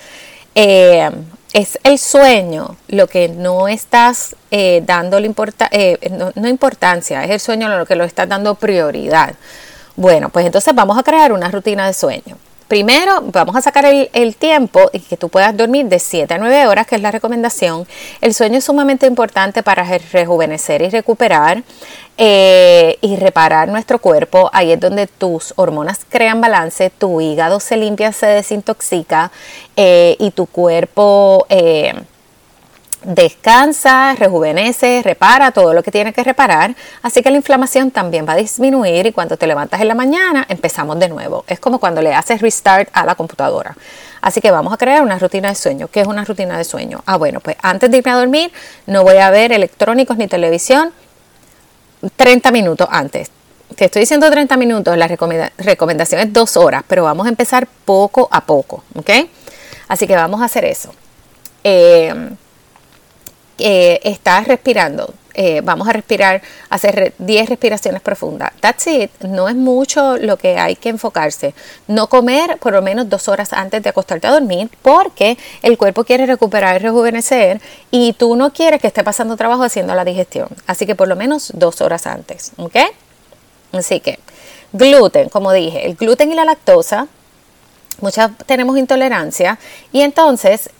Eh, 0.54 1.10
es 1.52 1.78
el 1.82 1.98
sueño 1.98 2.76
lo 2.88 3.06
que 3.06 3.28
no 3.28 3.68
estás 3.68 4.36
eh, 4.50 4.82
dando 4.84 5.18
eh, 5.18 6.32
no, 6.34 6.48
importancia, 6.48 7.24
es 7.24 7.30
el 7.30 7.40
sueño 7.40 7.68
lo 7.68 7.86
que 7.86 7.96
lo 7.96 8.04
estás 8.04 8.28
dando 8.28 8.54
prioridad. 8.54 9.34
Bueno, 9.96 10.28
pues 10.28 10.46
entonces 10.46 10.74
vamos 10.74 10.98
a 10.98 11.02
crear 11.02 11.32
una 11.32 11.50
rutina 11.50 11.86
de 11.86 11.94
sueño. 11.94 12.36
Primero, 12.68 13.22
vamos 13.32 13.56
a 13.56 13.62
sacar 13.62 13.86
el, 13.86 14.36
tiempo 14.36 14.90
y 14.92 15.00
que 15.00 15.16
tú 15.16 15.30
puedas 15.30 15.56
dormir 15.56 15.86
de 15.86 15.98
7 15.98 16.34
a 16.34 16.38
9 16.38 16.66
horas, 16.66 16.86
que 16.86 16.96
es 16.96 17.00
la 17.00 17.10
recomendación. 17.10 17.86
El 18.20 18.34
sueño 18.34 18.58
es 18.58 18.64
sumamente 18.64 19.06
importante 19.06 19.62
para 19.62 19.84
rejuvenecer 20.12 20.82
y 20.82 20.90
recuperar 20.90 21.62
eh, 22.18 22.98
y 23.00 23.16
reparar 23.16 23.68
nuestro 23.68 23.98
cuerpo. 23.98 24.50
Ahí 24.52 24.70
es 24.70 24.80
donde 24.80 25.06
tus 25.06 25.54
hormonas 25.56 26.00
crean 26.10 26.42
balance, 26.42 26.90
tu 26.90 27.22
hígado 27.22 27.58
se 27.58 27.78
limpia, 27.78 28.12
se 28.12 28.26
desintoxica 28.26 29.32
eh, 29.74 30.16
y 30.18 30.30
tu 30.32 30.44
cuerpo... 30.44 31.46
Eh, 31.48 31.94
descansa, 33.04 34.14
rejuvenece, 34.16 35.02
repara 35.04 35.52
todo 35.52 35.72
lo 35.72 35.82
que 35.82 35.90
tiene 35.90 36.12
que 36.12 36.24
reparar, 36.24 36.74
así 37.02 37.22
que 37.22 37.30
la 37.30 37.36
inflamación 37.36 37.90
también 37.90 38.26
va 38.28 38.32
a 38.32 38.36
disminuir 38.36 39.06
y 39.06 39.12
cuando 39.12 39.36
te 39.36 39.46
levantas 39.46 39.80
en 39.80 39.88
la 39.88 39.94
mañana 39.94 40.44
empezamos 40.48 40.98
de 40.98 41.08
nuevo. 41.08 41.44
Es 41.46 41.60
como 41.60 41.78
cuando 41.78 42.02
le 42.02 42.14
haces 42.14 42.40
restart 42.40 42.88
a 42.92 43.04
la 43.04 43.14
computadora. 43.14 43.76
Así 44.20 44.40
que 44.40 44.50
vamos 44.50 44.72
a 44.72 44.76
crear 44.76 45.02
una 45.02 45.18
rutina 45.18 45.48
de 45.48 45.54
sueño. 45.54 45.88
¿Qué 45.88 46.00
es 46.00 46.06
una 46.06 46.24
rutina 46.24 46.58
de 46.58 46.64
sueño? 46.64 47.02
Ah, 47.06 47.16
bueno, 47.16 47.40
pues 47.40 47.56
antes 47.62 47.90
de 47.90 47.98
irme 47.98 48.10
a 48.10 48.16
dormir 48.16 48.52
no 48.86 49.04
voy 49.04 49.18
a 49.18 49.30
ver 49.30 49.52
electrónicos 49.52 50.16
ni 50.16 50.26
televisión 50.26 50.92
30 52.16 52.50
minutos 52.50 52.88
antes. 52.90 53.30
Te 53.76 53.84
estoy 53.84 54.00
diciendo 54.00 54.28
30 54.28 54.56
minutos, 54.56 54.96
la 54.96 55.06
recomendación 55.06 56.20
es 56.20 56.32
dos 56.32 56.56
horas, 56.56 56.82
pero 56.88 57.04
vamos 57.04 57.26
a 57.26 57.28
empezar 57.28 57.68
poco 57.84 58.28
a 58.30 58.40
poco, 58.40 58.82
¿ok? 58.96 59.10
Así 59.86 60.06
que 60.06 60.16
vamos 60.16 60.40
a 60.40 60.46
hacer 60.46 60.64
eso. 60.64 60.92
Eh, 61.62 62.12
eh, 63.58 64.00
estás 64.04 64.46
respirando, 64.46 65.12
eh, 65.34 65.60
vamos 65.62 65.86
a 65.88 65.92
respirar, 65.92 66.42
hacer 66.68 67.14
10 67.18 67.48
respiraciones 67.48 68.00
profundas. 68.00 68.52
That's 68.60 68.86
it. 68.88 69.10
No 69.20 69.48
es 69.48 69.54
mucho 69.54 70.16
lo 70.16 70.36
que 70.36 70.58
hay 70.58 70.74
que 70.74 70.88
enfocarse. 70.88 71.54
No 71.86 72.08
comer 72.08 72.58
por 72.58 72.72
lo 72.72 72.82
menos 72.82 73.08
dos 73.08 73.28
horas 73.28 73.52
antes 73.52 73.82
de 73.82 73.90
acostarte 73.90 74.26
a 74.26 74.32
dormir 74.32 74.68
porque 74.82 75.38
el 75.62 75.78
cuerpo 75.78 76.04
quiere 76.04 76.26
recuperar 76.26 76.76
y 76.76 76.78
rejuvenecer 76.80 77.60
y 77.90 78.14
tú 78.14 78.34
no 78.34 78.52
quieres 78.52 78.80
que 78.80 78.88
esté 78.88 79.04
pasando 79.04 79.36
trabajo 79.36 79.62
haciendo 79.62 79.94
la 79.94 80.04
digestión. 80.04 80.48
Así 80.66 80.86
que 80.86 80.96
por 80.96 81.06
lo 81.06 81.14
menos 81.14 81.52
dos 81.54 81.80
horas 81.80 82.06
antes. 82.06 82.52
¿Ok? 82.56 82.76
Así 83.72 84.00
que 84.00 84.18
gluten, 84.72 85.28
como 85.28 85.52
dije, 85.52 85.86
el 85.86 85.94
gluten 85.94 86.32
y 86.32 86.34
la 86.34 86.44
lactosa 86.44 87.06
muchas 88.00 88.30
tenemos 88.46 88.78
intolerancia 88.78 89.58
y 89.92 90.00
entonces 90.00 90.70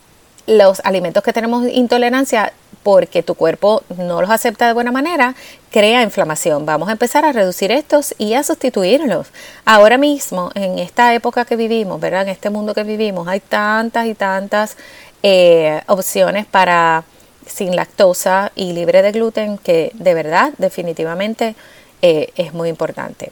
los 0.47 0.81
alimentos 0.83 1.23
que 1.23 1.33
tenemos 1.33 1.67
intolerancia 1.67 2.53
porque 2.83 3.23
tu 3.23 3.35
cuerpo 3.35 3.83
no 3.97 4.21
los 4.21 4.29
acepta 4.29 4.67
de 4.67 4.73
buena 4.73 4.91
manera, 4.91 5.35
crea 5.71 6.01
inflamación. 6.03 6.65
Vamos 6.65 6.89
a 6.89 6.93
empezar 6.93 7.25
a 7.25 7.31
reducir 7.31 7.71
estos 7.71 8.15
y 8.17 8.33
a 8.33 8.43
sustituirlos. 8.43 9.27
Ahora 9.65 9.97
mismo, 9.97 10.51
en 10.55 10.79
esta 10.79 11.13
época 11.13 11.45
que 11.45 11.55
vivimos, 11.55 11.99
¿verdad? 11.99 12.23
En 12.23 12.29
este 12.29 12.49
mundo 12.49 12.73
que 12.73 12.83
vivimos, 12.83 13.27
hay 13.27 13.39
tantas 13.39 14.05
y 14.07 14.15
tantas 14.15 14.77
eh, 15.23 15.81
opciones 15.87 16.45
para 16.45 17.03
sin 17.45 17.75
lactosa 17.75 18.51
y 18.55 18.73
libre 18.73 19.01
de 19.01 19.11
gluten 19.11 19.57
que 19.57 19.91
de 19.95 20.13
verdad, 20.13 20.53
definitivamente 20.57 21.55
eh, 22.01 22.31
es 22.35 22.53
muy 22.53 22.69
importante. 22.69 23.31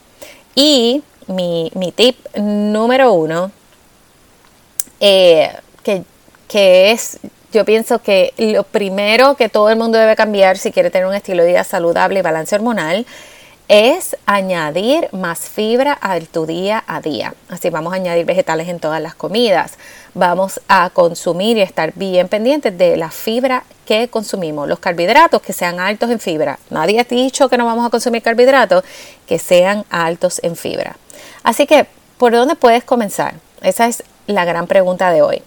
Y 0.55 1.03
mi, 1.27 1.71
tip 1.95 2.17
número 2.35 3.13
uno, 3.13 3.51
eh, 4.99 5.55
que, 5.83 6.03
que 6.47 6.91
es 6.91 7.19
yo 7.53 7.63
pienso 7.63 7.99
que 7.99 8.33
lo 8.37 8.63
primero 8.63 9.35
que 9.35 9.49
todo 9.49 9.69
el 9.69 9.77
mundo 9.77 9.97
debe 9.97 10.15
cambiar 10.15 10.57
si 10.57 10.71
quiere 10.71 10.89
tener 10.91 11.07
un 11.07 11.13
estilo 11.13 11.43
de 11.43 11.49
vida 11.49 11.63
saludable 11.63 12.19
y 12.19 12.21
balance 12.21 12.55
hormonal 12.55 13.05
es 13.69 14.15
añadir 14.25 15.09
más 15.11 15.39
fibra 15.39 15.97
a 16.01 16.19
tu 16.19 16.45
día 16.45 16.83
a 16.87 17.01
día. 17.01 17.33
Así 17.49 17.69
vamos 17.69 17.91
a 17.93 17.97
añadir 17.97 18.25
vegetales 18.25 18.69
en 18.69 18.79
todas 18.79 19.01
las 19.01 19.13
comidas. 19.13 19.73
Vamos 20.13 20.61
a 20.67 20.89
consumir 20.89 21.57
y 21.57 21.61
estar 21.61 21.93
bien 21.95 22.29
pendientes 22.29 22.77
de 22.77 22.95
la 22.95 23.11
fibra 23.11 23.63
que 23.85 24.07
consumimos. 24.07 24.69
Los 24.69 24.79
carbohidratos 24.79 25.41
que 25.41 25.51
sean 25.51 25.79
altos 25.79 26.09
en 26.09 26.19
fibra. 26.19 26.59
Nadie 26.69 26.99
ha 26.99 27.03
dicho 27.03 27.49
que 27.49 27.57
no 27.57 27.65
vamos 27.65 27.85
a 27.85 27.89
consumir 27.89 28.21
carbohidratos 28.21 28.83
que 29.25 29.37
sean 29.37 29.85
altos 29.89 30.39
en 30.43 30.55
fibra. 30.55 30.95
Así 31.43 31.67
que, 31.67 31.87
¿por 32.17 32.31
dónde 32.31 32.55
puedes 32.55 32.85
comenzar? 32.85 33.35
Esa 33.61 33.87
es 33.87 34.03
la 34.27 34.45
gran 34.45 34.67
pregunta 34.67 35.11
de 35.11 35.21
hoy 35.21 35.43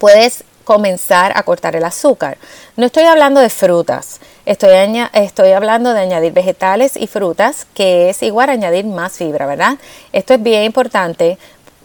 puedes 0.00 0.42
comenzar 0.64 1.32
a 1.36 1.42
cortar 1.42 1.76
el 1.76 1.84
azúcar. 1.84 2.38
No 2.76 2.86
estoy 2.86 3.04
hablando 3.04 3.40
de 3.40 3.50
frutas, 3.50 4.20
estoy, 4.46 4.70
estoy 5.12 5.52
hablando 5.52 5.92
de 5.92 6.00
añadir 6.00 6.32
vegetales 6.32 6.96
y 6.96 7.06
frutas, 7.06 7.66
que 7.74 8.10
es 8.10 8.22
igual 8.22 8.50
añadir 8.50 8.84
más 8.84 9.12
fibra, 9.12 9.46
¿verdad? 9.46 9.78
Esto 10.12 10.34
es 10.34 10.42
bien 10.42 10.64
importante. 10.64 11.38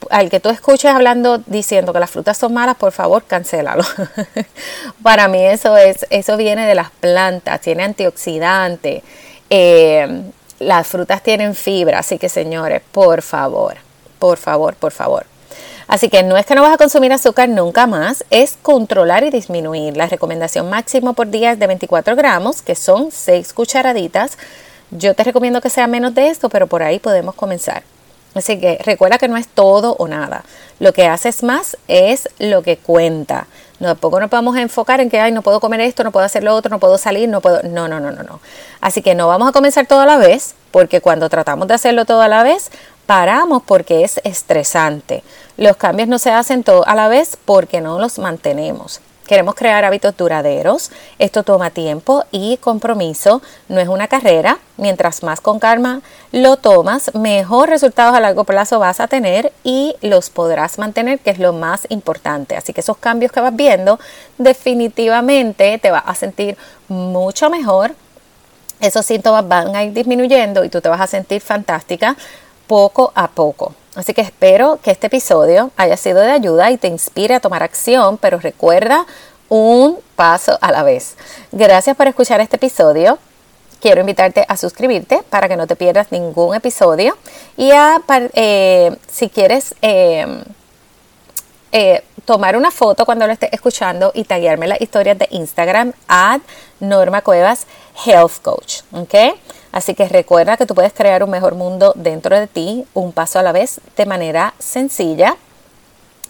Al 0.10 0.30
que 0.30 0.40
tú 0.40 0.50
escuches 0.50 0.92
hablando 0.92 1.40
diciendo 1.48 1.94
que 1.94 2.00
las 2.00 2.12
frutas 2.12 2.38
son 2.38 2.54
malas, 2.54 2.76
por 2.76 2.92
favor, 2.92 3.24
cancélalo. 3.24 3.84
Para 5.04 5.28
mí 5.28 5.44
eso 5.44 5.78
es, 5.78 6.06
eso 6.10 6.38
viene 6.38 6.68
de 6.68 6.76
las 6.76 6.92
plantas, 6.92 7.62
tiene 7.62 7.84
antioxidante. 7.84 9.04
Eh, 9.50 10.22
las 10.60 10.88
frutas 10.88 11.22
tienen 11.24 11.56
fibra, 11.56 12.00
así 12.00 12.18
que 12.18 12.30
señores, 12.30 12.82
por 12.92 13.22
favor, 13.22 13.76
por 14.20 14.38
favor, 14.38 14.76
por 14.76 14.92
favor. 14.92 15.26
Así 15.88 16.10
que 16.10 16.24
no 16.24 16.36
es 16.38 16.46
que 16.46 16.56
no 16.56 16.64
vas 16.64 16.74
a 16.74 16.78
consumir 16.78 17.14
azúcar 17.14 17.48
nunca 17.50 17.86
más, 17.88 18.26
es 18.30 18.58
controlar 18.62 19.24
y 19.24 19.30
disminuir. 19.30 19.96
La 19.96 20.08
recomendación 20.08 20.70
máximo 20.70 21.14
por 21.14 21.30
día 21.30 21.52
es 21.52 21.60
de 21.60 21.68
24 21.68 22.16
gramos, 22.16 22.62
que 22.62 22.76
son 22.76 23.12
6 23.12 23.54
cucharaditas. 23.54 24.38
Yo 24.92 25.14
te 25.14 25.24
recomiendo 25.24 25.62
que 25.62 25.70
sea 25.70 25.88
menos 25.88 26.16
de 26.16 26.30
esto, 26.30 26.50
pero 26.50 26.68
por 26.68 26.82
ahí 26.82 27.00
podemos 27.00 27.36
comenzar. 27.36 27.84
Así 28.34 28.60
que 28.60 28.80
recuerda 28.84 29.18
que 29.18 29.30
no 29.30 29.38
es 29.38 29.48
todo 29.48 29.96
o 29.98 30.08
nada. 30.08 30.44
Lo 30.80 30.92
que 30.92 31.08
haces 31.08 31.42
más 31.42 31.78
es 31.88 32.28
lo 32.38 32.64
que 32.64 32.78
cuenta. 32.78 33.48
No, 33.80 33.90
tampoco 33.90 34.20
nos 34.20 34.56
a 34.56 34.62
enfocar 34.62 35.02
en 35.02 35.10
que, 35.10 35.20
ay, 35.20 35.32
no 35.32 35.42
puedo 35.42 35.60
comer 35.60 35.82
esto, 35.82 36.04
no 36.04 36.12
puedo 36.12 36.26
hacer 36.26 36.44
lo 36.44 36.54
otro, 36.54 36.70
no 36.70 36.80
puedo 36.80 36.98
salir, 36.98 37.28
no 37.30 37.42
puedo. 37.42 37.62
No, 37.64 37.88
no, 37.88 38.00
no, 38.00 38.12
no, 38.12 38.24
no. 38.24 38.40
Así 38.82 39.02
que 39.02 39.16
no 39.16 39.28
vamos 39.28 39.50
a 39.50 39.52
comenzar 39.52 39.86
todo 39.86 40.02
a 40.02 40.06
la 40.06 40.18
vez, 40.18 40.56
porque 40.72 41.02
cuando 41.02 41.30
tratamos 41.30 41.68
de 41.68 41.74
hacerlo 41.74 42.06
todo 42.06 42.22
a 42.22 42.28
la 42.28 42.44
vez, 42.44 42.72
paramos 43.06 43.64
porque 43.64 44.04
es 44.04 44.20
estresante. 44.24 45.24
Los 45.58 45.78
cambios 45.78 46.10
no 46.10 46.20
se 46.20 46.32
hacen 46.32 46.64
todo 46.64 46.88
a 46.88 46.96
la 46.96 47.08
vez 47.08 47.38
porque 47.46 47.82
no 47.82 48.00
los 48.00 48.20
mantenemos. 48.20 49.02
Queremos 49.28 49.56
crear 49.56 49.84
hábitos 49.84 50.16
duraderos. 50.16 50.92
Esto 51.18 51.42
toma 51.42 51.72
tiempo 51.72 52.24
y 52.30 52.58
compromiso. 52.58 53.42
No 53.70 53.80
es 53.80 53.88
una 53.88 54.08
carrera. 54.08 54.60
Mientras 54.78 55.24
más 55.24 55.42
con 55.42 55.58
calma 55.58 56.02
lo 56.32 56.58
tomas, 56.58 57.14
mejor 57.16 57.70
resultados 57.70 58.14
a 58.16 58.20
largo 58.20 58.44
plazo 58.44 58.78
vas 58.78 59.00
a 59.00 59.08
tener 59.08 59.52
y 59.64 59.96
los 60.02 60.30
podrás 60.30 60.78
mantener, 60.78 61.18
que 61.18 61.32
es 61.32 61.40
lo 61.40 61.54
más 61.54 61.88
importante. 61.90 62.56
Así 62.56 62.72
que 62.72 62.82
esos 62.82 62.98
cambios 62.98 63.32
que 63.32 63.40
vas 63.40 63.56
viendo, 63.56 64.00
definitivamente 64.38 65.80
te 65.80 65.90
vas 65.90 66.04
a 66.06 66.14
sentir 66.14 66.56
mucho 66.88 67.50
mejor. 67.50 67.96
Esos 68.80 69.08
síntomas 69.08 69.48
van 69.48 69.76
a 69.76 69.84
ir 69.86 69.94
disminuyendo 69.94 70.64
y 70.64 70.70
tú 70.70 70.82
te 70.82 70.90
vas 70.90 71.02
a 71.02 71.08
sentir 71.08 71.42
fantástica 71.42 72.16
poco 72.68 73.12
a 73.16 73.30
poco. 73.30 73.74
Así 73.96 74.14
que 74.14 74.22
espero 74.22 74.80
que 74.84 74.92
este 74.92 75.08
episodio 75.08 75.72
haya 75.78 75.96
sido 75.98 76.20
de 76.20 76.32
ayuda 76.32 76.70
y 76.72 76.78
te 76.78 76.88
inspire 76.88 77.36
a 77.36 77.40
tomar 77.40 77.64
acción, 77.64 78.18
pero 78.18 78.40
recuerda 78.40 79.06
un 79.48 80.00
paso 80.16 80.58
a 80.62 80.72
la 80.72 80.84
vez. 80.84 81.16
Gracias 81.52 81.96
por 81.96 82.08
escuchar 82.08 82.42
este 82.42 82.58
episodio. 82.58 83.18
Quiero 83.80 84.02
invitarte 84.02 84.46
a 84.48 84.58
suscribirte 84.58 85.22
para 85.30 85.48
que 85.48 85.56
no 85.56 85.68
te 85.68 85.76
pierdas 85.76 86.12
ningún 86.12 86.56
episodio 86.56 87.18
y 87.56 87.72
a, 87.72 88.02
eh, 88.34 88.96
si 89.08 89.30
quieres... 89.30 89.76
Eh, 89.82 90.44
eh, 91.78 92.06
tomar 92.24 92.56
una 92.56 92.72
foto 92.72 93.06
cuando 93.06 93.28
lo 93.28 93.34
estés 93.34 93.52
escuchando 93.52 94.12
y 94.16 94.24
taguearme 94.24 94.66
las 94.66 94.80
historias 94.80 95.18
de 95.18 95.28
Instagram 95.32 95.92
at 96.08 96.40
Norma 96.80 97.22
Cuevas 97.22 97.68
Health 98.06 98.42
Coach. 98.42 98.78
¿ok? 98.94 99.14
Así 99.76 99.94
que 99.94 100.08
recuerda 100.08 100.56
que 100.56 100.66
tú 100.66 100.74
puedes 100.74 100.94
crear 100.94 101.22
un 101.22 101.30
mejor 101.30 101.54
mundo 101.54 101.92
dentro 101.98 102.40
de 102.40 102.48
ti, 102.48 102.86
un 102.94 103.12
paso 103.12 103.40
a 103.40 103.44
la 103.44 103.52
vez, 103.52 103.82
de 103.98 104.06
manera 104.06 104.54
sencilla. 104.58 105.36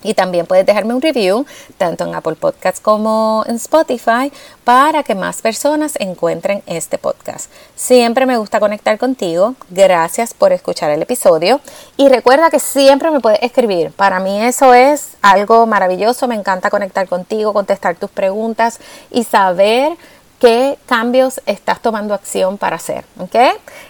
Y 0.02 0.16
también 0.16 0.48
puedes 0.48 0.66
dejarme 0.66 0.96
un 0.96 1.02
review 1.02 1.46
tanto 1.78 2.06
en 2.06 2.16
Apple 2.16 2.36
Podcasts 2.36 2.80
como 2.80 3.44
en 3.48 3.58
Spotify 3.58 4.32
para 4.64 5.04
que 5.04 5.14
más 5.14 5.44
personas 5.44 5.94
encuentren 6.00 6.64
este 6.66 6.98
podcast. 6.98 7.52
Siempre 7.76 8.26
me 8.26 8.38
gusta 8.38 8.60
conectar 8.60 8.98
contigo. 8.98 9.54
Gracias 9.70 10.34
por 10.34 10.52
escuchar 10.52 10.90
el 10.90 11.04
episodio. 11.04 11.62
Y 11.98 12.10
recuerda 12.10 12.50
que 12.50 12.60
siempre 12.60 13.12
me 13.12 13.20
puedes 13.20 13.44
escribir. 13.44 13.92
Para 13.92 14.20
mí 14.20 14.42
eso 14.42 14.74
es 14.74 15.18
algo 15.22 15.68
maravilloso. 15.68 16.28
Me 16.28 16.36
encanta 16.36 16.72
conectar 16.72 17.08
contigo, 17.08 17.54
contestar 17.54 17.96
tus 17.96 18.10
preguntas 18.10 18.80
y 19.12 19.24
saber 19.24 19.96
qué 20.40 20.78
cambios 20.86 21.42
estás 21.46 21.82
tomando 21.82 22.14
acción 22.14 22.58
para 22.58 22.76
hacer. 22.76 23.06
¿ok? 23.20 23.36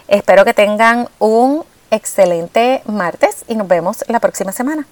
Espero 0.07 0.45
que 0.45 0.53
tengan 0.53 1.09
un 1.19 1.63
excelente 1.91 2.81
martes 2.85 3.43
y 3.47 3.55
nos 3.55 3.67
vemos 3.67 4.03
la 4.07 4.19
próxima 4.19 4.51
semana. 4.51 4.85